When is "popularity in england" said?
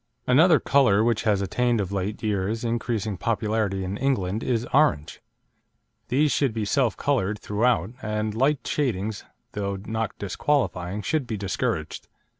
3.17-4.41